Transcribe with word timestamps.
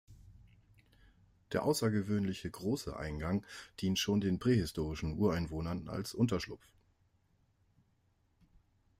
Der 1.51 1.61
außergewöhnliche 1.61 2.49
große 2.49 2.97
Eingang 2.97 3.45
dient 3.81 3.99
schon 3.99 4.19
den 4.19 4.39
prähistorischen 4.39 5.13
Ureinwohnern 5.15 5.89
als 5.89 6.15
Unterschlupf. 6.15 6.65